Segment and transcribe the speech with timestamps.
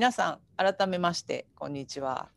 [0.00, 2.30] 皆さん改めましてこんにちは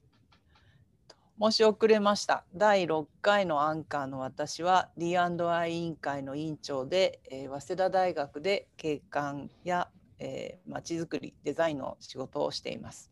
[1.41, 9.87] 申し遅れました第6回のアンカーの私は D&I 委員会の委員長で、えー、早稲田大学で景観や
[10.19, 13.09] えー、づくりデザインの仕事をしています。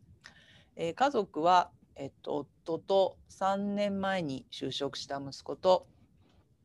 [0.75, 5.87] えー、家族は、えっと、夫と3年前に就職した息子と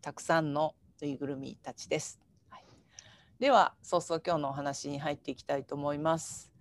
[0.03, 2.21] たくさんのぬいぐるみたちです。
[2.51, 2.65] はい、
[3.39, 6.56] では早々今日のお話に入っていきたいと思います。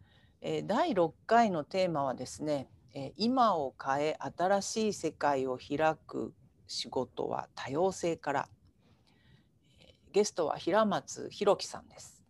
[0.48, 6.36] え、第6回のテーマはですね、え今を変え新しい世界を開く
[6.68, 8.50] 仕事は多様性から、
[10.12, 12.24] ゲストは平松弘樹さんです。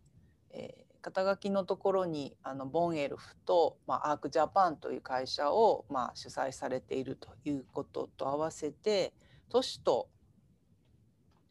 [0.48, 9.12] え肩書きのところにあのボンエルフと、まあ、アークジャパンという会社を、まあ、主催されているということと合わせて
[9.50, 10.08] 都市と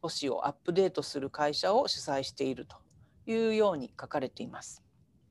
[0.02, 2.76] 都市をアップデートする会社を主催していると
[3.24, 4.82] いうように書かれています。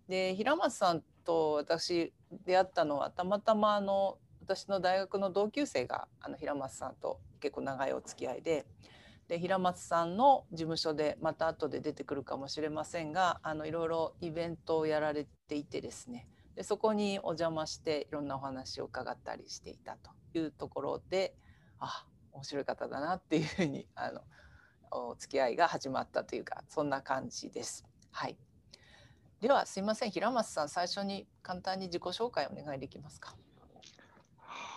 [0.08, 2.13] で平松さんと私
[2.45, 8.65] 出会ったのはたまたまあの私の大学の同級生があの平松さんと結構長いお付き合いで
[9.27, 21.33] で平松さんの事務所でまた後で出てくるかもしれませんがあのいろいろイベントをやられていてですねでそこにお邪魔していろんなお話を伺ったりしていたというところで
[21.79, 24.21] あ面白い方だなっていうふうにあの
[24.91, 27.85] お付き合いが始まったというかそんな感じです。
[28.11, 28.37] はい、
[29.41, 33.36] ではすいません平松さん最初に簡単に自己紹介お願いできますか？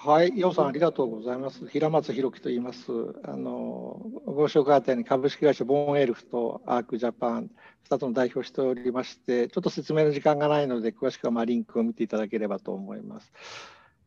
[0.05, 1.67] はい、ようさんありがとうございます。
[1.67, 2.93] 平松弘樹と言います。
[3.25, 7.51] あのご紹介あったように株式会社ボーンエルフとアークジャパン
[7.89, 13.33] 2つの代表しておりまして、ちょっと説明の時間がないので詳しくはまリンクを見ていただければと思います。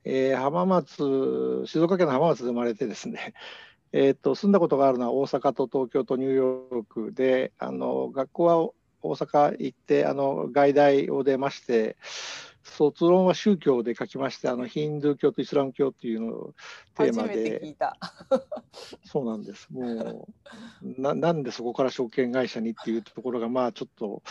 [0.04, 3.34] えー、浜松静岡県の浜松で生まれてですね。
[3.92, 8.70] えー、と住んだことがあるのは大阪と東京とニューヨークであの学校は
[9.02, 11.98] 大阪行ってあの外大を出まして
[12.64, 16.54] 卒論は宗教で書きましてあのヒンドゥー教とイスラム教っていうのを
[16.96, 17.76] テーマで。
[19.04, 19.68] そうなんです。
[19.72, 20.28] も
[20.82, 24.24] うななんでそこから証券会社にっていうところがまあちょっと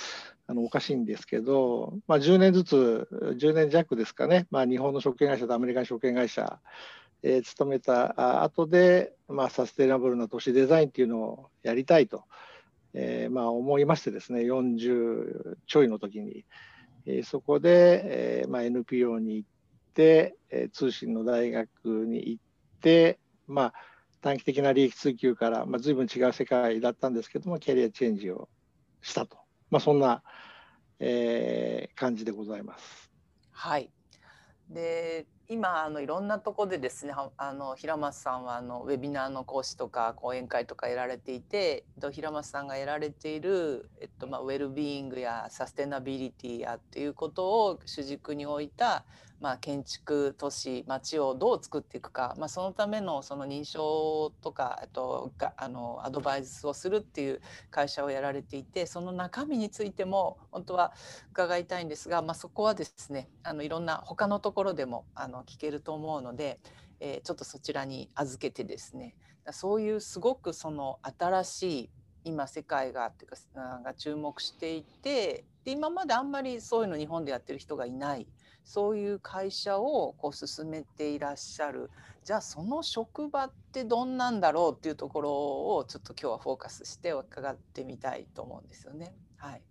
[0.47, 6.61] あのおかしいんですけど、まあ、10年ずつ10年弱ですかね、まあ、日本の証券会社とアメリカの証券会社
[7.23, 12.25] えー、勤めた後で、まあ、サステナブルな都市デザインっていうのをやりたいと、
[12.95, 16.45] えーまあ、思いましてですね40ちょいの時に、
[17.07, 19.49] えそこで、えまあ、NPO に行っ
[19.95, 21.69] て、え通信の大学
[22.07, 22.43] に行っ
[22.81, 23.75] て、まあ、
[24.21, 28.49] 短期的な利益追求から、まあ、随分違う世界だったんですけどもキャリアチェンジを
[29.03, 29.39] したと、
[29.71, 30.23] まあ、そんな、
[30.99, 33.11] えー、感じでございます。
[33.53, 33.91] はい
[34.69, 49.05] で今あのいろんなとこでですねあの平松さんはあのウェビナーの講師とか講演会とかやられていて平松さんがやられている、えっとまあ、ウェルビーイングやサステナビリティやっていうことを主軸に置いた
[49.41, 57.41] まあ、建築都市町をどう作っていくか、まあ、そのためのその認証とかとがあのアドバイスをするっていう
[57.71, 60.93] 会社をやられていてその中身についても本当は
[61.33, 66.61] 伺いたいんですが、まあ、そこはですねあのいろんな他のところでもあの聞けると思うので、
[67.01, 69.17] えー、ちょっとそちらに預けてですね。
[69.53, 71.91] そういうすごくその新しい
[72.25, 73.37] 今世界がっていうか
[73.83, 78.27] が注目していてで今まであんまりそういうの日本でやってる人がいない。
[78.65, 81.91] そういう会社をこう進めていらっしゃる
[82.25, 85.31] じゃあその職場ってどんなんだろうっていうところ
[85.77, 89.15] をちょっと今日はフォーカスして伺ってみたいと思うんですよね。
[89.37, 89.63] はい、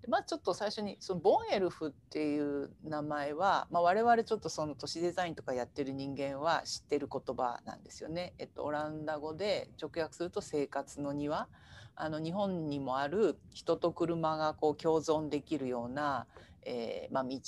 [0.00, 8.32] でまあちょっと最初にそのボンエルフっていう名前は、まあ、我々ちょっとその都市デザインとかやってる人間は知ってる言葉なんですよね。
[8.38, 11.48] えっと、オランダ語で直訳すると生活の庭
[11.94, 16.26] あの日本にもある人と車がこう共存できるような、
[16.64, 17.38] えーまあ、道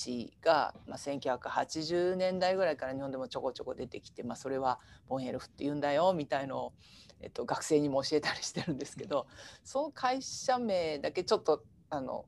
[0.42, 6.72] が、まあ、1980年代ぐらいから日本でもちょこちょこ出てきて、まあ、それはボンヘルフって言うんだよみたいのを、
[7.20, 9.26] えっと、学生にも教えたりしてるんですけど
[9.62, 12.24] その会社名だけちょっとあの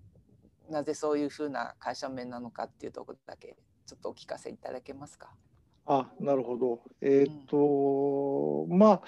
[0.70, 3.56] なぜそういうふうな会社名なのかっていうところだけ
[3.86, 5.30] ちょっとお聞かせいただけますか？
[5.86, 6.80] あなるほど。
[7.00, 9.02] えっ、と、うん、まあ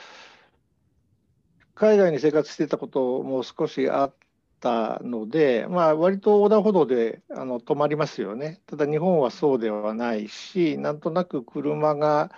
[1.74, 4.14] 海外に生活してたことも少しあっ
[4.60, 8.60] たので、まあ、割と横断歩道であの止まりますよね。
[8.66, 12.30] ただ日本はそうではないし、なんとなく車が、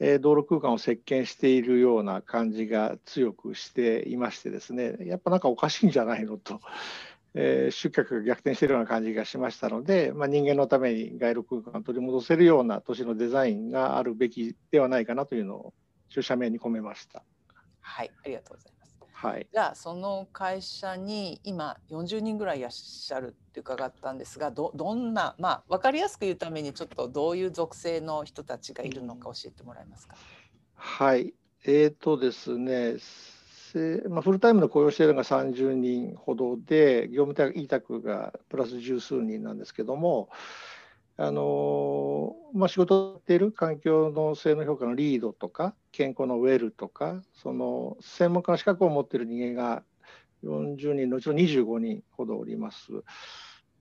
[0.00, 6.60] え、道路空間を席巻しているような感じが強くしていましてですね、やっぱなんかおかしいんじゃないのと。
[7.36, 15.74] えー、集客が逆転しているような感じがしましたので、まあ、人間のために街路空間を取り戻せるような都市のデザインがあるべきではないかなというのを
[16.10, 17.24] 注射名に込めました。
[17.80, 18.83] はい、ありがとうございます。
[19.24, 19.48] はい。
[19.52, 30.20] じゃあその会社に今40人ぐらいいらっしゃるって伺ったんですがどどんなまあ分かりやすく言うためにちょっとどういう属性の人たちがいるのか教えてもらえますか？
[30.74, 31.34] はい。
[31.66, 40.28] えーとですね、せまあ、フルタイムの雇用しているのが30人ほどで、業務委託がプラス十数人なんですけども、
[41.16, 49.84] あのまあ、仕事をやっている環境の性能評価のリードとか、健康のウェルとか、その専門家の資格を持っている人間が
[50.42, 52.90] 40人のうちの25人ほどおります。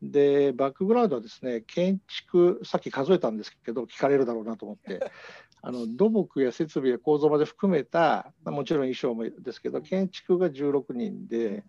[0.03, 4.99] で、バックグラウンドはですね、建築、さっき数えたんですけど、聞かれるだろうなと思って、
[5.63, 11.63] あの土木や設備や構造まで含めた、まあ、もちろん衣装もですけど、建築が16人で、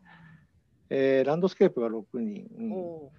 [0.91, 2.49] えーランドスケープが6人。
[2.59, 3.13] うんお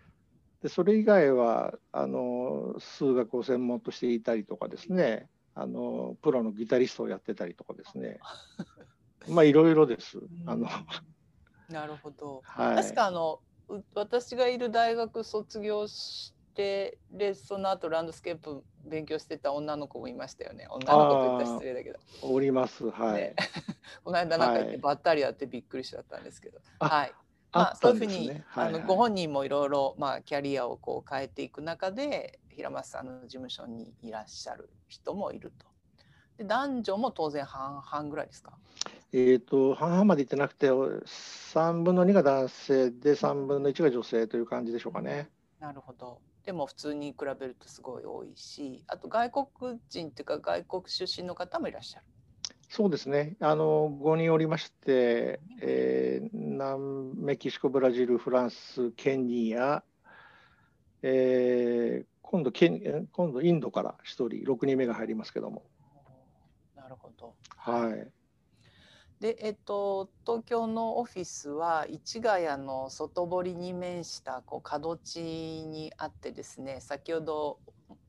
[0.66, 8.18] でそれ以外はあの数学を専門としていたりとかですねあのプロのギタリストをやってたりとかですね
[9.30, 10.18] まあいろいろです。
[10.48, 10.86] あのー
[11.72, 12.42] なるほど。
[12.46, 20.66] はい、確かあのう私がいる大学卒業してでその後ランドスケープ勉強してた女の子もいましたよね。
[20.72, 22.00] 女の子と言ったら失礼だけど。
[22.24, 22.90] おります。
[22.90, 23.14] はい。
[23.22, 23.36] ね
[24.04, 26.60] この間なんか言ってはいばったり会ってびっくりしちゃったんですけど。
[26.80, 27.14] あはい。
[27.56, 28.44] まあ、あそういうふうに、ね。
[28.48, 35.66] はいはいあのご本人もいろいろまあキャリアをこう変えていく中で平松さんの事務所にいらっしゃる人もいると。
[36.38, 38.54] で男女も当然半々ぐらいですか？
[39.14, 45.30] えっ、と半々までいってなくて3分の2が男性で3分の1が女性という感じでしょうかね。
[45.60, 46.20] なるほど。
[46.44, 52.06] でも普通に比べるとすごい多いし、あと外国人っていうか外国出身の方もいらっしゃる。
[52.70, 53.38] そうですね。
[53.40, 59.84] あの5人おりまして、えー南メキシコ、ブラジル、フランス、ケニア、
[61.02, 65.64] えー今度ケ今度インドから1人、6人目が入りますけども。
[66.76, 67.36] なるほど。
[67.56, 68.12] はい。
[69.20, 77.60] で、えっと、東京のオフィスは市ヶ谷の外堀に面したこう角地にあってですね先ほど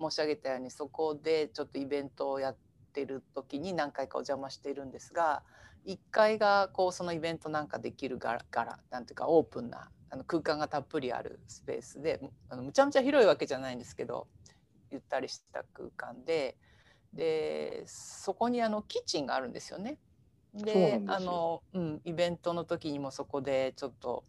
[0.00, 2.56] 申し上げたようにそこでちょっとイベントをやっ
[2.96, 5.42] てる時に何回かお邪魔しているんですが
[5.86, 14.26] 1階がこうそのイベントなんかできる柄柄なんていうかオープンなあの空間がたっぷりあるスペースであのむちゃむちゃ広いわけじゃないんですけど
[14.90, 16.56] ゆったりした空間で
[17.12, 19.98] でそこにあのキッチンがあるんですよね。
[20.54, 24.24] であの、うん、イベントの時にもそこでちょっと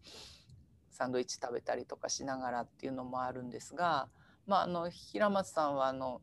[0.92, 4.10] サンドイッチ食べたりとかしながらっていうのもあるんですが、
[4.46, 6.22] まあ、あの平松さんはあの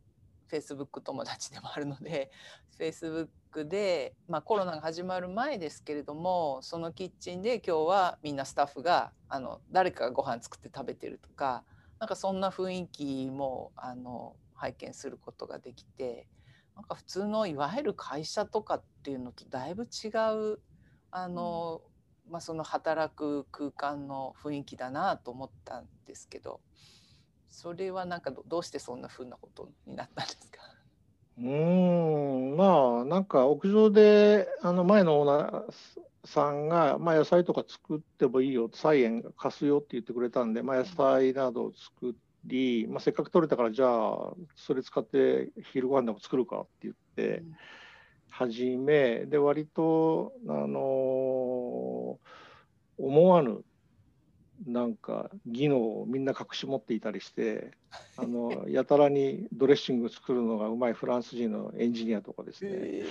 [0.49, 2.31] フェイスブック友達でもあるので
[2.77, 11.65] フェイスブックで、まあ、コロナが始まる前ですけれどもそのキッチンで今日はみんなスタッフがあの誰かがご飯作って食べてるとか
[11.99, 16.27] なんかそんな雰囲気もあの拝見することができて
[16.77, 20.09] なんか普通のいわゆる会社とかっていうのとだいぶ違
[20.55, 20.59] う
[21.11, 21.81] あの、
[22.29, 26.61] まあ、その働く空間の雰囲気だなと思ったんですけど
[27.57, 30.59] それはなんかどどうしてそんな風なことになったんですか？
[31.39, 31.45] うー
[32.55, 35.73] ん、まあ、なんか屋上で、あの前のオーナー
[36.27, 47.53] さんが、まあ、野菜とか作ってもいいよ、菜園貸すよって言ってくれたんで、まあ、野菜などを作り、まあ、せっかく取れたから、じゃあ、それ使って昼ご飯でも作るかって言ってうん。
[48.31, 52.19] 始め、で、割と、あの
[52.97, 53.63] 思わぬ、
[54.67, 57.73] なんか技能をみんな隠し持っていたりして、
[58.17, 62.71] あのやたらにドレッシング作るのがうまいフランス人のエンジニアとかですね。
[62.73, 63.07] え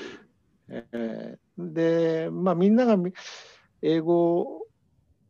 [0.70, 1.74] えー。
[1.74, 3.14] で、まあ、みんながみ
[3.82, 4.66] 英語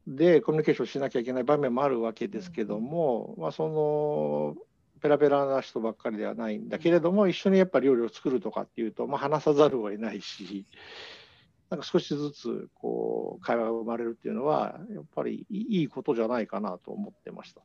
[0.08, 4.56] でコミュニケーションしなきゃいけない場面もあるわけですけども、まあ、その
[5.01, 10.65] ペラペラな人ばっかりではないんだけれども一緒にやっぱ料理を作るとかっていうと、まあ、話さざるを得ないし
[11.74, 17.63] なんか少しずつこう会話が生まれるっていうのはやっぱりいいことじゃないかなと思ってました。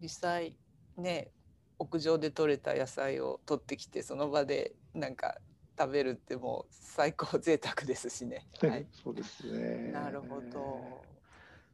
[0.00, 0.54] 実際
[0.96, 1.32] ね
[1.80, 5.38] 屋上で採れた野菜を取ってきてその場でなんか
[5.76, 8.46] 食べるってもう最高贅沢ですしね。
[8.62, 9.90] はい、そうですね。
[9.90, 11.02] なるほど。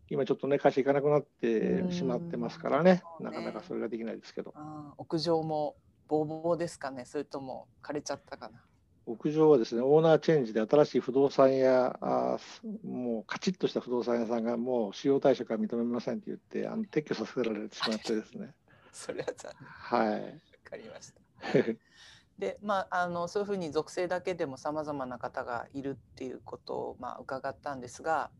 [0.09, 4.55] 今ちょっとね会社行かなくなってしまってますからねうんなかなかそれができないですけど
[4.97, 5.75] 屋上も
[6.07, 8.63] ボーボーですかねそれとも枯れちゃったかな。
[9.07, 18.53] 屋上はですねオーナーチェンジで新しい不動産屋あーもうカチッとした不動産屋さんがもう使用退職は認めませんって言ってあの撤去させられてしまってですね。
[18.93, 19.69] それは残念。
[19.69, 20.23] はい。
[20.23, 20.31] わ
[20.65, 21.21] かりました。
[22.39, 28.31] でまああのそういうふうに属性だけでもさまざまな方がいるっていうことを、まあ、伺ったんですが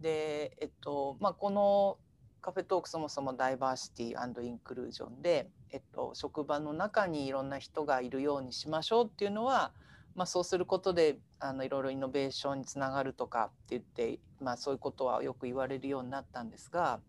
[0.00, 1.98] で、えっとまあ、この
[2.40, 9.72] カフェトークそもそもダイバーシティインクルージョンで、えっと、職場の中にいろんな人がいるようにしましょうっていうのは
[10.16, 17.00] まあ、そうすることであのいろいろイノベーションにつながるとかって言って、まあ、そういうことはよく言われるようになったんですが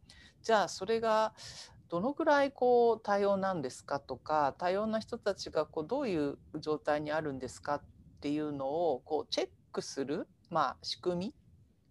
[0.44, 1.34] じゃあそれが
[1.90, 7.82] どのぐらいこう多様なんですかとか多様な人たちがこうどういう状態にあるんですかっ
[8.20, 11.34] ていうのをこうチェックする、まあ、仕組み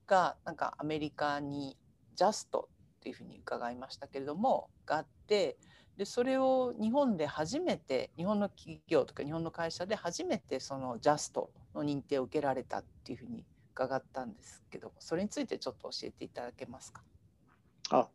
[0.06, 1.78] がなんかアメリカに
[2.14, 2.68] ジャスト
[2.99, 5.56] っていうふうに伺いましたけれどもがあって
[5.96, 17.02] でそれを日本で初めて日本の企業とか日本の会社で初めてそのジャストの認定を受けられたっていうふうに伺ったんですけどそれについてちょっと教えていただけますか？
[17.90, 18.08] あ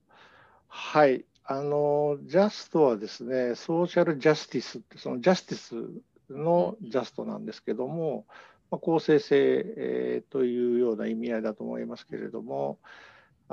[0.67, 8.25] はいあのジャストはですねソーシャルジャスティスってそのジャスティスのジャストなんですけども、
[8.69, 12.77] まあ、公正性、えー、というような意味合いだと思いますけれども。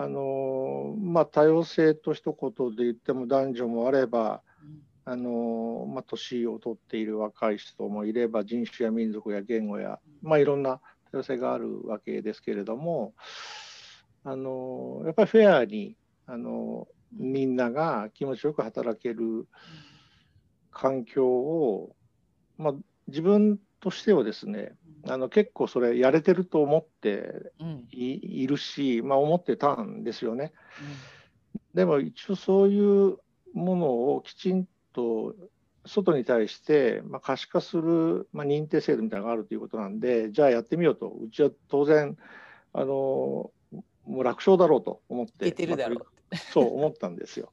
[0.00, 4.42] あのまあ、多様性と一言で言っても男女もあれば、
[5.04, 13.12] あのまあ、年を取っている若い人もいれば人種や民族や言語や、まあ、いろんな多様性があるわけですけれども
[14.22, 19.48] あのやっぱりフェアにあのみんなが気持ちよく働ける
[20.70, 21.96] 環境を、
[22.56, 22.74] まあ、
[23.08, 24.74] 自分としてはですね
[25.06, 27.52] あの結構それやれてると思って
[27.90, 30.52] い,、るし、まあ、思ってたんですよね。
[31.74, 33.18] でも一応そういう
[33.54, 35.34] ものをきちんと
[35.86, 41.08] 外に対して、まあ、可視化する、まあ、認定制度みたいなのがあるということなんでじゃあやってみようと。
[41.08, 42.16] うちは当然
[42.72, 43.50] あの
[44.04, 45.46] もう楽勝だろうと思って
[46.52, 47.52] そう思ったんですよ。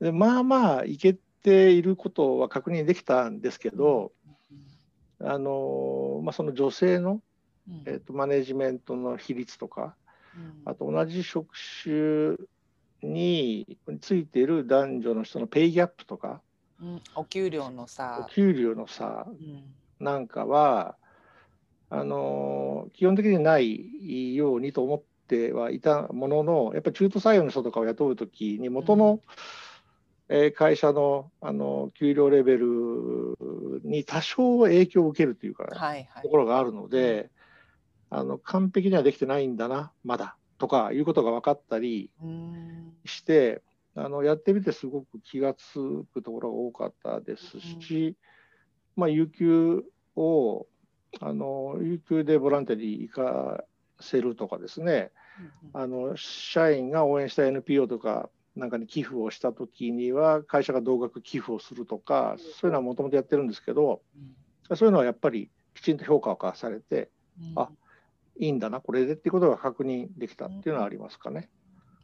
[0.00, 4.12] でまあまあいけていることは確認できたんですけど、
[5.20, 7.20] あのまあ、その女性の、
[7.86, 9.96] えーと、マネジメントの比率とか、
[10.64, 12.36] あと同じ職種
[13.02, 16.40] についている男女の人のペイギャップとか、
[16.80, 19.26] うん、お給料の差お給料の差
[19.98, 20.96] なんかは、
[21.90, 29.20] あの基本的にないようにと思ってはいたもののやっぱり中途採用の人とかを雇う時に元の、うん。
[30.30, 32.66] え会社のあの給料レベル
[33.84, 37.30] に多少影響を受けるというか、ねはいはい、ところがあるので、
[38.10, 42.10] あの完璧にはできてないんだなまだとかいうことが分かったり
[43.04, 43.62] して
[43.94, 48.16] あのやってみてすごく気が付くところが多かったですし、
[48.96, 49.84] まあ、有給
[50.16, 50.66] を
[51.20, 53.64] あの有給でボランティアに行か
[54.00, 55.10] せるとかですね、
[55.72, 64.02] あの社員が応援した NPO とかなんかに寄付をした時には会社が同額寄付をするとかそういうのはもともとやってるんですけど、
[64.74, 67.10] そういうのはやっぱりきちんと評価をされて、
[67.54, 67.70] あ
[68.38, 71.48] いいんだなこれでっていうことが確認できたっていうのはありますかね。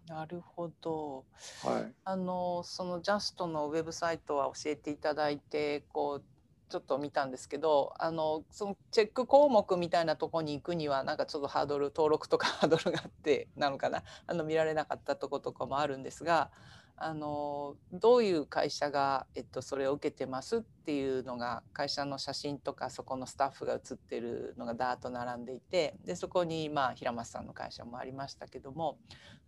[0.06, 1.24] なるほど。
[1.64, 1.92] はい。
[2.04, 6.24] あのそのジャストのウェブサイトは教えていただいてこう
[6.68, 16.50] ちょっと見たんですけどあのそのチェック項目みたいなとこに行くにはなんかちょっとハードル登録とか ハードルがあってなのかなあの見られなかったとことかもあるんですが
[16.96, 28.98] あのどういう会社が、えっと、それを受けてますっていうのが会社の写真とかそこのスタッフが写ってるのがダーッと並んでいてでそこにまあ平松さんの会社もありましたけども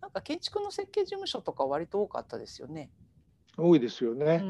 [0.01, 2.89] なんか建築の設計事務所とか割と多かったですよね。
[3.57, 4.43] 多いですよね。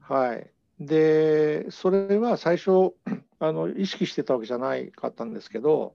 [0.00, 2.94] はいでそれは最初
[3.38, 5.94] あの意識してたわけじゃないかったんですけど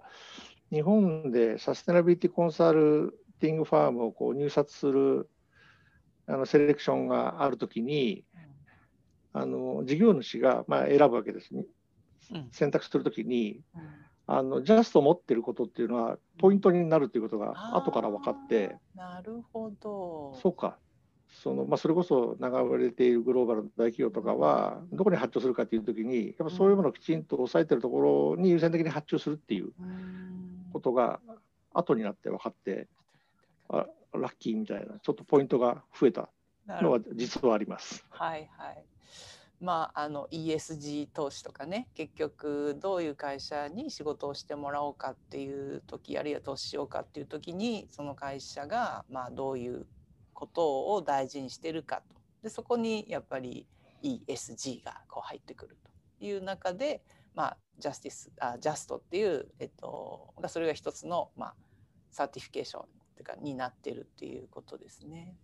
[0.71, 5.29] 日本でサステナビリティコンサルティングファームをこう入札する
[6.27, 8.23] あのセレクションがあるときに、
[9.31, 11.65] あの事業主がまあ選ぶわけですね、
[12.51, 13.61] 選択するときに、
[14.25, 18.75] あのジャスト持ってることっていうのはポイントになるということが後から分かって。
[18.95, 20.33] なるほど。
[20.41, 20.79] そうか
[21.43, 29.71] そのまあ、それこそ流れているグローバルの大企業とかはどこに発注するかっていう時にやっぱそういうものをきちんと抑えてるところに優先的に発注するっていう
[30.71, 31.19] ことが
[31.73, 32.87] 後になって分かって
[33.69, 36.29] あラッキーみたいなちょっとポイントが増えた
[36.67, 38.05] のは実はあります。
[38.09, 38.83] はいはい。
[39.61, 49.85] まあ、あの ESG 投資とかね結局どういう会社に仕事をしてもらおうかっていう時あるいは投資しようかっていう時にその会社がまあどういう
[50.35, 53.65] ことを大事にしてるかとでそこにやっぱり
[54.03, 55.77] ESG がこう入ってくる
[56.19, 57.01] という中で、
[57.33, 61.55] まあ、 justice あ Just っていう、えっと、それが一つの、まあ、
[62.11, 65.35] certification っていうかになってるっていうことですね。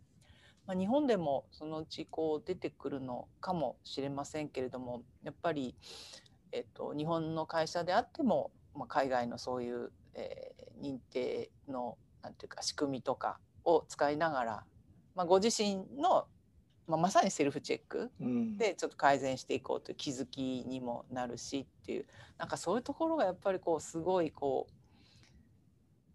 [0.67, 5.75] まあ、日本でもそのうちこう出てくるのかもしれませんけれどもやっぱり、
[6.51, 14.63] えっと、日本の会社であっても、まあ、海外のそういう、えー、認定のなんていうか仕組みとかを使いながら
[15.15, 16.27] まあ、ご自身の
[16.87, 18.57] まあ、まさにセルフチェックうん。
[18.57, 22.05] でちょっと改善していこうという気づきにもなるしっていう
[22.37, 24.73] なんかそういうところがやっぱりこうすごいこう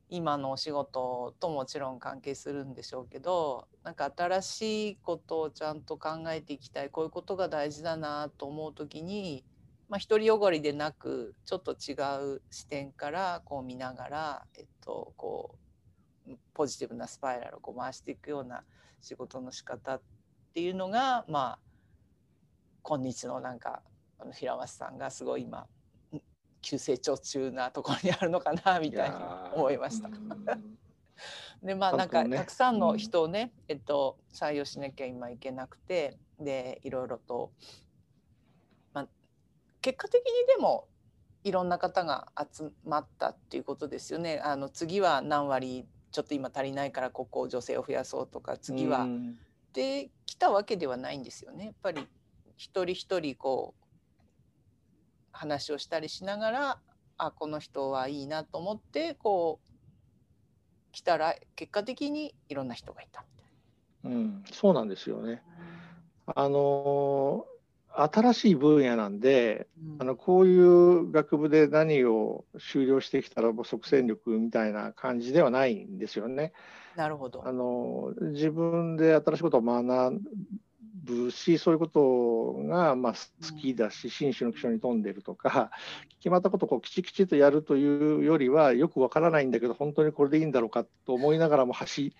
[0.08, 9.44] 今のお仕事ともちろん関係するんでしょうけどなんか新しいことをちゃんと考えていきたいこういうことが大事だなと思う時に、
[9.88, 11.94] まあ、独りよがりでなくちょっと違
[12.34, 15.65] う視点からこう見ながら、えっと、こう
[16.54, 18.64] ポジティブなスパイラルをこう回していくような
[19.00, 20.02] 仕事の仕方っ
[20.54, 21.58] ていうのがまあ
[22.82, 23.82] 今日のなんか
[24.18, 25.66] あの平松さんがすごい今
[26.62, 29.16] 急成長中なところにあるのかなみたいに
[29.54, 30.08] 思いました。
[31.62, 37.52] でまあなんかたくさんの人をね、えっと、採用しなきゃ今いけなくてでいろいろと、
[38.92, 39.08] まあ、
[39.80, 40.88] 結果的にでも
[41.44, 44.40] いろんな方が集まったっていうことですよね。
[44.44, 49.06] あの次は何割ちょっと今足りないからここ女性を増やそうとか次は、
[49.72, 51.66] できたわけではないんですよね。
[51.66, 52.06] やっぱり
[52.56, 53.84] 一人一人こう
[55.32, 56.78] 話をしたりしながら
[57.18, 63.26] あこの人はいいなと思ってこう来たら結果的にいろんな人がいた
[64.06, 65.42] うん、そうなんですよね。
[66.26, 67.46] あの
[67.98, 76.52] 新しい分野なんで、うん、あのこういう学部で何を修了してきたらもう即戦力みたいな感じではないんですよね。
[76.96, 77.46] なるほど。
[77.46, 80.20] あの自分で新しいことを学
[81.04, 85.70] ぶしそういうことがまあ好きだし紳士の基礎に富んでるとか
[86.18, 92.14] 決まったことをこうきちきちとやるというよりはよくわからないんだけど本当にこれでいいんだろうかと思いながらも走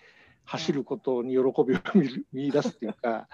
[0.45, 1.79] 走ることに喜びを
[2.31, 3.27] 見出すっていうか、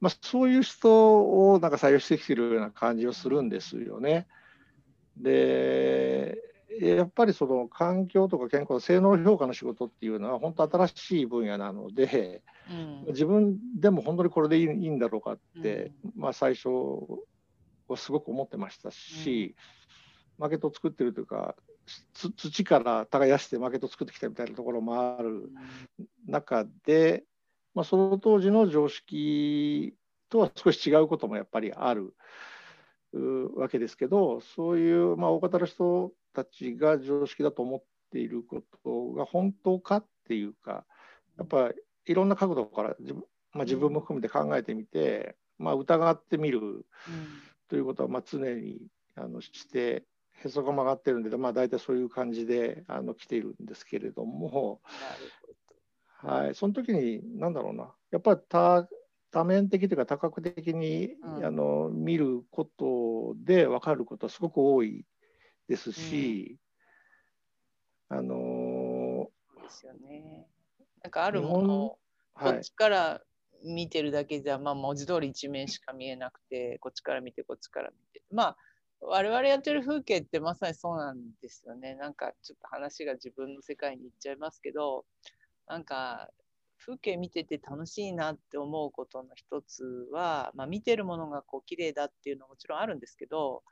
[0.00, 4.26] まあ、そういう人をなんか採用してきてるような感じをするんですよね。
[5.16, 6.38] で
[6.80, 16.68] やっぱりその環境とか健康性能評価の仕事っていうのは本当新しい分野なので、うん、自分でも本当にこれでいいんだろうかって、うん、まあ、最初
[17.88, 19.56] はすごく思ってましたし、
[20.38, 21.56] うん、マーケットを作ってるというか
[22.14, 25.50] 土から耕してマーケットを作ってきたみたいなところもある
[26.26, 27.24] 中で、
[27.74, 29.94] まあ、その当時の常識
[30.28, 32.14] とは少し違うこともやっぱりある
[33.56, 40.84] わけですけどそういう、まあ、大方の人たちが常識だと思っていることが本当かっていうか
[41.38, 41.74] やっぱり
[42.06, 46.86] いろんな角度から自分,、まあ、自分も含めて考えてみて、まあ、疑ってみる
[47.68, 48.78] ということはまあ常に
[49.16, 50.04] あのして
[50.42, 54.80] へそが曲がってるんで、まあ、大体そういう感じであの来ているんですけれども、
[56.22, 57.92] はい、その時に何だろうな。
[58.10, 58.88] やっぱり多
[59.30, 65.04] 多面的というか多角的に、うん、あの見ることで分かることはすごく多い
[65.68, 66.58] ですし、
[68.10, 69.28] うん、あの
[69.62, 70.46] ですよね。
[71.02, 71.98] なんかあるものを
[72.34, 73.20] こっちから
[73.64, 78.22] 見てるだけじゃ、はい、まあ文字通り一面しか見えなくてこっちから見てこっちから見て。
[78.30, 78.56] まあ
[79.02, 81.94] 我々やってる風景ってまさにそうなんですよね。
[81.94, 85.06] なんかちょっと話が自分の世界に行っちゃいますけど
[85.66, 86.28] なんか
[86.84, 93.62] 風景見てて楽しいなって思うことの一つは、まあ、見てるものがこう綺麗だっていうのはもちろんあるんですけど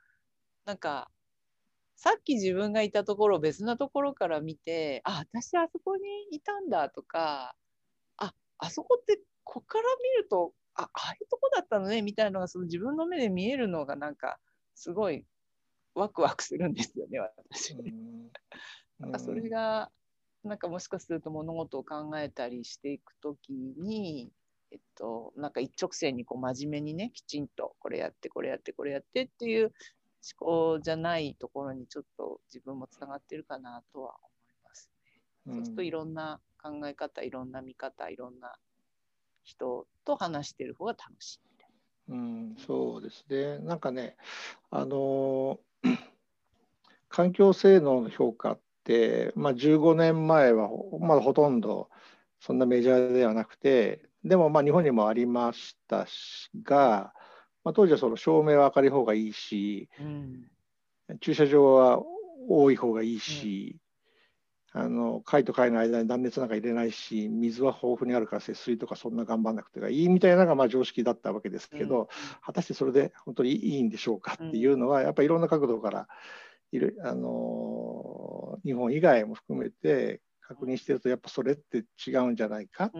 [0.65, 1.09] なんか
[1.95, 7.55] さっき自分がいたところを別なところから見てあ私あそこにいたんだとか
[8.17, 9.83] ああそこってここから
[10.17, 14.39] 見るとあああいうとこだったのねみたいなのがその自分の目で見えるのがなんか
[14.75, 15.25] すごい
[15.93, 17.75] ワクワクするんですよね私。
[18.99, 19.91] なんかそれが
[20.43, 24.31] なんかもしかすると物事を考えたりしていく時に、
[24.71, 29.71] えっと、なんか一直線にこう真面目にねきちんとこれやってこれやってこれやってっていう思
[30.37, 34.89] 考じゃないところにちょっと自分もつながってるかなとは思います
[35.47, 35.53] ね。
[35.55, 38.55] そうするといろんな考え方いろんな見方いろんな
[39.43, 41.39] 人と話してる方が楽しい
[42.09, 43.59] うん、そうですね。
[43.59, 44.17] なんかね、
[44.71, 45.59] あの
[47.07, 48.68] 環境性能の評価って、
[49.35, 51.89] まあ、15年前はまだほとんど
[52.39, 56.07] そんなメジャーではなくて、でもまあ日本にもありました
[56.63, 57.13] が、
[57.63, 60.45] まあ、当時はその照明は明るい方がいいし、うん、
[61.19, 62.01] 駐車場は
[62.47, 63.77] 多い方がいいし、
[64.73, 72.07] うん、あの貝と貝の間に断熱なんか入れないし水は豊富にあるから節水とかそんな頑張んなくていいみたいなのがまあ常識だったわけですけど、うん、
[72.41, 76.07] 果たしてそれで本当にいいんでしょうかっていうのはやっぱりいろんな角度から
[76.71, 82.91] いる、あの日本以外も含めて確認してるとやっぱそれって違うんじゃないか。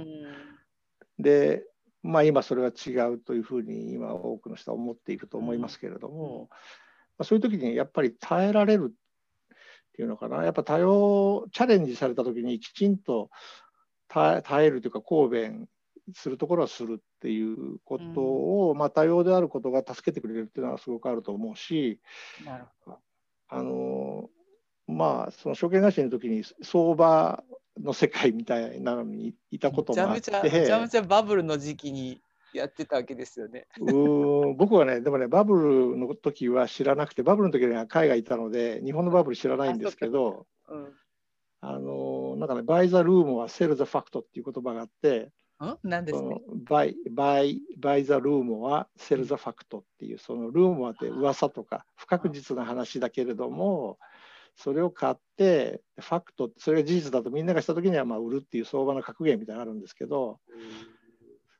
[1.17, 1.65] で
[2.01, 6.55] まあ、今それは違うというふうに今多くの人は思っていると思いますけれども、ま
[7.19, 9.51] あ、そういう時にやっぱり耐えられるっ
[9.93, 10.43] ていうのかな。
[10.45, 13.29] やっぱ多様チャレンジされた時にきちんと
[14.07, 15.67] 耐えるというか抗弁
[16.15, 21.99] するところはするっていうことを、うん、まあ、多様であることが助けてくれるっていうのはすごくあると思うし
[23.49, 24.29] あの
[24.87, 27.43] まあその証券会社の時に相場
[27.79, 30.31] の世界みたいなのにいたこともあって。
[30.31, 32.21] めちゃめちゃバブルの時期に
[32.53, 33.67] やってたわけですよね。
[33.79, 34.57] うん。
[34.57, 40.93] 僕はねでもねバブルの時は知らなくてバブルの時には海外いたので日本のバブル知らないんですけどあ、うん、
[41.61, 45.31] あのなんかねバイザルームはセルザファクトっていう言葉があって
[45.83, 46.41] 何ですね。
[46.63, 53.97] バイバイバイザルームはセルザファクトっていうそのルームはって噂とか不確実な話だけれども
[54.55, 60.39] それを買ってファクトそれが事実だとみんながした時にはまあ売るっていう相場の格言みたいなのがあるんですけど、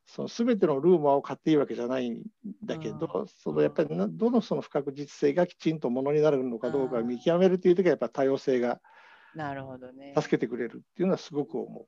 [0.06, 2.24] その全てのルーマーを買っていいわけじゃないん
[2.64, 8.82] だけど、そのやっぱりどのその不確実性がきちんとものになるのかどうかを見極めるという時はやっぱ多様性が
[9.36, 10.14] なるほどね。
[10.18, 11.86] 助けてくれるっていうのはすごく思っ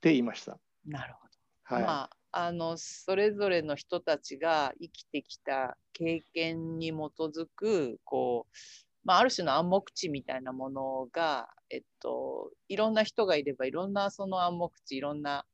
[0.00, 0.58] ていました。
[0.86, 1.74] なるほど。
[1.76, 8.56] はい、まああのそれぞれの人たちが生きてきた経験に基づくこう
[9.08, 15.46] まあ、ある種の暗黙知みたいなものが、えっと、いろんな人がいればいろんなその暗黙知いろんな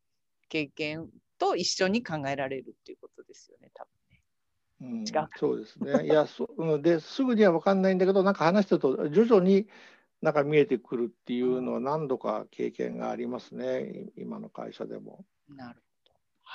[0.48, 1.08] 経験
[1.38, 4.20] と一緒に考えられるっていうことですよね多分ね。
[4.80, 6.04] うん、違うそうですね。
[6.04, 6.48] いやそ
[6.82, 9.68] ですぐには分かんないんだけどなんか話してると徐々に
[10.24, 14.10] なんか見えてくるっていうのは何度か経験がありますね。
[14.16, 15.22] 今の会社でも。
[15.50, 15.82] なる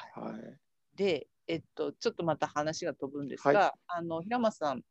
[0.09, 0.23] ほど。
[0.23, 0.57] はい、はい、
[0.95, 4.81] で、えっと、ちょっとまた話が飛ぶんですが、はい、あの平松さん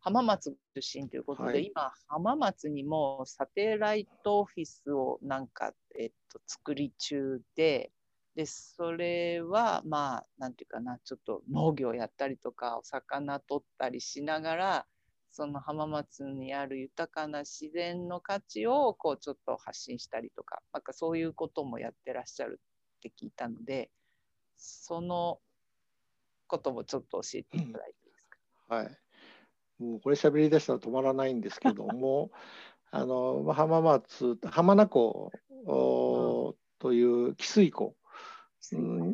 [0.00, 7.90] 浜松出身ということで、はい、今浜松にもサテライトオフィスをなんか、えっと、作り中で
[8.34, 14.86] でそれはまあなんていうかなちょっと農業やったりとかお魚取ったりしながら
[15.32, 22.60] その浜松にある豊かな自然の価値をこうちょっと発信したりとかなんかそういうこともやってらっしゃる
[22.98, 23.90] って聞いたので
[24.56, 25.38] その
[26.48, 28.28] こともちょっと教えていただいていいです
[28.68, 28.74] か？
[28.74, 28.98] はい。
[29.78, 32.30] もうこれ喋り出したら止まらないんですけども
[32.90, 35.30] あの浜松浜名湖
[36.80, 37.94] という汽水湖、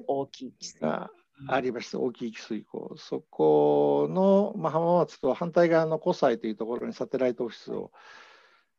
[0.06, 1.10] 大きいが
[1.48, 7.92] ありまして、大きい汽水湖そこの、まあ、浜松と反対側の湖西というところにサテライトオフィスを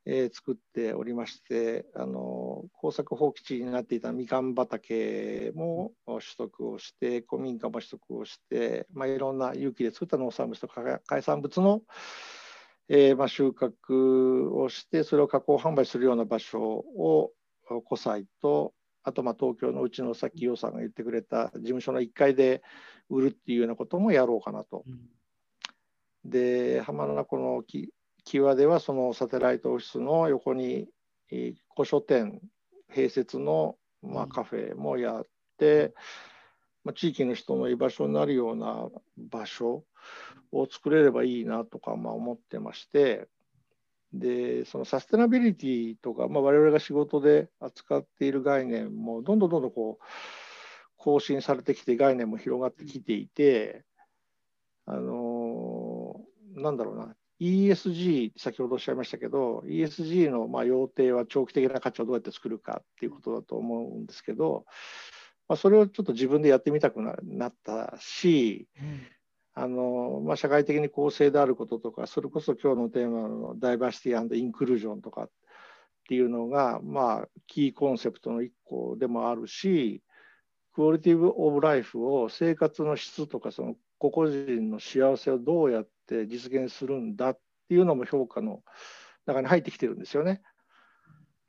[0.10, 11.82] えー、作っておりましてあの耕作放棄地になっていたみかん畑も取得をして古民家も取得をして、まあ、いろんな有機で作った農産物とか海産物の、
[12.88, 17.32] えーまあ、収穫をしてそれを加工販売するような場所を
[17.68, 18.72] 湖西と
[19.08, 22.62] あとまあ東京のうちのさっき洋さんが言ってくれた事務所の1階で
[23.10, 24.84] 売るっていうようなこともやろうかなと。
[24.86, 27.64] うん、で浜名湖の
[28.26, 30.90] 際ではそのサテライトオフィスの横に
[31.30, 32.42] 古書店
[32.94, 35.26] 併設の、まあ、カフェもやっ
[35.58, 35.94] て、
[36.84, 39.86] まあ、地域の人の居場所になるような場所
[40.52, 43.30] を作れればいいなとか、まあ、思ってまして
[44.14, 50.04] でそのサステナビリティとか、まあ、我々が仕事で扱っている概念もどんどんどんどんこう
[50.98, 53.84] 更新されてきて概念も広がってきていて
[54.86, 56.22] あの
[56.56, 57.16] なんだろうな。
[57.40, 64.66] ESG、先ほどおっしゃいましたけど、ESG のまあ要定は長期的な価値をどうやって作るかっていうことだと思うんですけど、
[65.48, 69.02] まあ、それをちょっと自分でやってみたくなったし、うん、
[69.60, 75.30] あのまあ、社会的に公正であることとか、それこそ今日のテーマのダイバーシティインクルージョンとかっ
[76.08, 80.04] ていうのが、まあ、キーコンセプトの一個でもあるし、
[80.76, 88.62] クオリティブ・オブ・ライフを生活の質とかその個々人の幸せをどうやって実現するんだっていうのも評価の
[89.26, 90.44] 中に入ってきてるんですよね。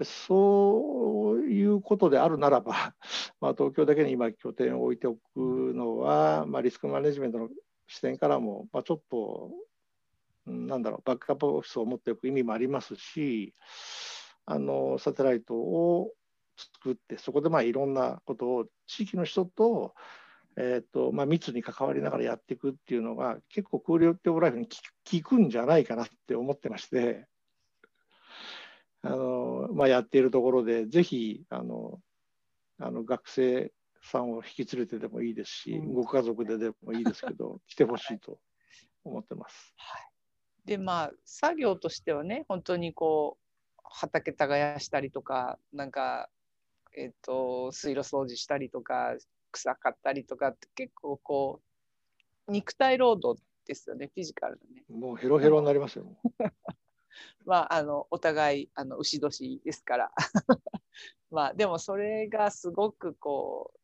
[0.03, 2.95] そういうことであるならば、
[3.39, 7.51] まあ、東京だけに今拠点を置いておくのは、まあ、リスクマネジメントの
[7.89, 9.51] 視点からも、まあ、ちょっと、
[10.47, 13.53] なんだろう、バックアップオフィスを持っておく意味もありますし、
[14.47, 16.13] あのサテライトを
[16.57, 19.95] 作って、そこでまあいろんなことを地域の人と
[20.61, 27.27] えーとまあ、密に関わりながらやっていくっていうのが結構クオリティオブライフに効くんじゃないかなって思ってまして
[29.03, 32.01] あの、まあ、やっているところでぜひあの
[32.81, 33.71] あの学生
[34.09, 38.39] さんを引き連れてでもいいですし、ご家族ででもいいですけど 来てほしいと
[39.05, 39.75] 思ってます。
[39.77, 40.11] はい、
[40.65, 43.39] でまあ作業としてはね本当にこ
[43.79, 46.29] う畑耕したりとかなんか、
[46.97, 49.17] えーと水路掃除したりとか
[49.53, 51.61] 臭かったりとかって結構こ
[52.47, 54.85] う肉体労働ですよねフィジカルのね。
[54.89, 56.07] もうヘロヘロになりますよ。
[57.45, 60.13] まああのお互いあの牛年ですから
[61.31, 63.78] まあでもそれがすごくこなんか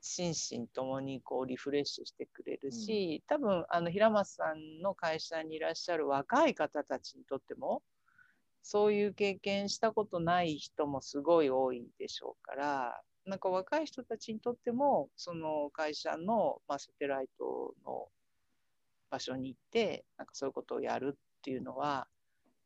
[0.00, 7.82] 心身ともにこうリフレッシュしてくれるし、多分あの平松さんの会社にいらっしゃる若い方たちにとっても
[8.62, 18.08] そういう経験したことない人もすごい多いでしょうからなんか若い人たちにとってもその会社の、まあ、サテライトの
[19.10, 22.08] 場所に行ってなんかそういうことをやるっていうのは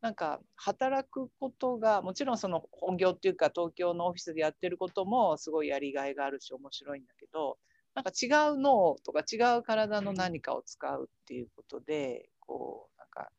[0.01, 7.57] なんか働くことがもちろんその本業っていうか東京のオフィスでやってることもすごいやりがいがあるし面白いんだけど
[7.95, 13.31] なんか違う脳とか違う体の何かを使うっていうことでこうなんか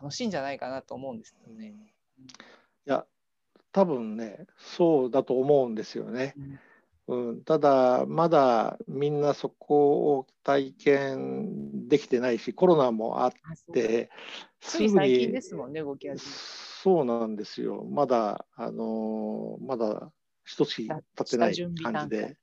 [0.00, 1.74] 楽しいんじゃないかなと思うんですよね。
[2.86, 3.06] いや
[3.72, 6.34] 多分ねそうだと思うんですよね。
[7.06, 13.32] うん、ただまだみんなそこを体験できてないしコロナもあっ
[13.74, 14.10] て
[14.60, 16.18] すぐにですもんね動き始め
[16.84, 17.84] そうなんですよ。
[17.84, 20.12] まだあのまだ
[20.44, 22.36] 一月経ってない感じで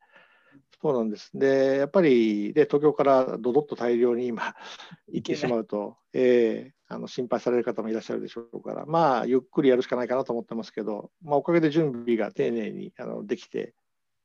[0.82, 1.30] そうなんです。
[1.36, 4.56] で、やっぱりで東京からどどっと大量に今
[5.08, 13.76] 行ってしまうと、えー、あの心配される方もいらっしゃるでしょうから、まあ、ゆっくりやるしかないかなと思ってますけど、まあ、おかげで準備が丁寧にあのできて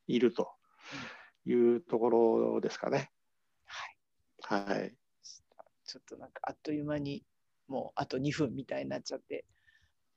[0.07, 0.49] いると
[1.45, 3.11] いうところですかね。
[4.47, 4.71] はい。
[4.71, 4.95] はい。
[5.85, 7.23] ちょっとなんかあっという間に
[7.67, 9.45] もうあと2分みたいになっちゃって、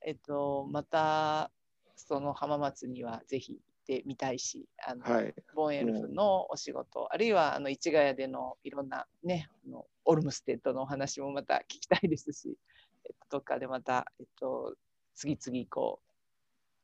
[0.05, 1.51] えっと、また
[1.95, 3.59] その浜松にはぜひ
[3.91, 12.57] てみたいしあの、はい、ボンエルフのお仕事、うん、あるいはあの市ヶ谷でのいろんなねあのオルムステッドのお話もまた聞きたいですし、
[13.05, 14.75] え っと、どっかでまた、えっと、
[15.13, 16.11] 次々こう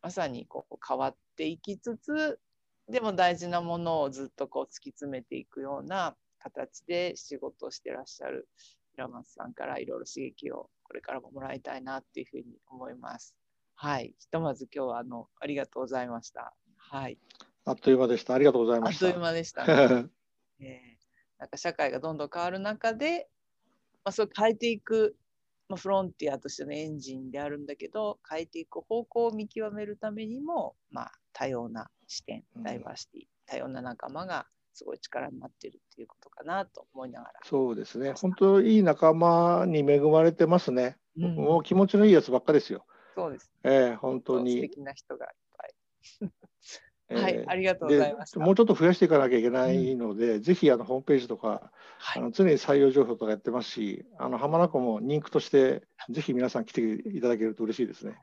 [0.01, 2.39] まさにこう変わっていきつつ
[2.89, 8.47] でも大事なものをずっとこう突き詰めていくような形で仕事をしてらっしゃる
[8.95, 13.35] 平松さんからいろいろ刺激をこれからももらいたいなっていうふうに思います。
[13.75, 16.55] はい、ひとまず今日はあのありがとうございました。
[16.89, 17.17] はい。
[17.65, 18.33] あっという間でした。
[18.33, 19.07] ありがとうございました。
[19.07, 20.09] あっという間でした、 ね
[20.59, 23.29] えー、なんか社会がどんどん変わる中で、
[24.05, 25.17] まあ、そう変えていく、
[25.67, 37.33] まあ、フロンティアとしてのエンジンであるんだけど、変えていく方向を見極めるためにも、まあ、多様な視点、ダイバーシティ、うん、多様な仲間がすごい力になってるっていうことかなと思いながら。
[37.43, 38.13] そうですね。
[38.13, 40.97] 本当いい仲間に恵まれてますね。
[41.17, 42.85] うん、もう気持ちのいいやつばっかですよ。
[43.15, 43.71] そうです、ね。
[43.71, 44.55] ええー、本当に。
[44.55, 45.73] 素敵な人がいっぱい。
[47.09, 48.37] はい、ありがとうございます。
[48.37, 58.19] もうちょっと増やしていかなきゃいけないので、うん、ぜひあのホームページとか、はい、あの常に採用情報とかやってますし、あの浜名湖も人気としてぜひ皆さん来ていただけると嬉しいですね。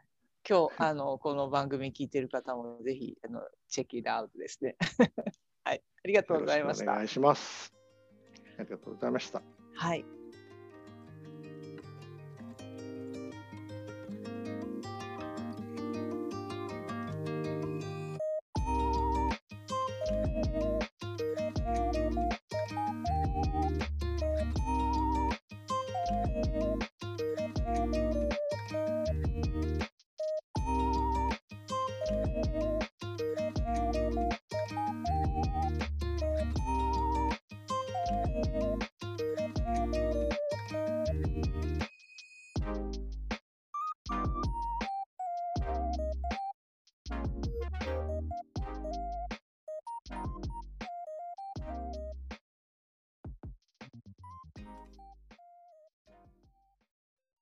[0.46, 4.76] 今日あのこの番組聞いてる方もぜひあのチェックイットアウトですね。
[5.64, 6.92] はい、ありがとうございました。
[6.92, 7.72] お願いします。
[8.58, 9.42] ありがとうございました。
[9.74, 10.04] はい。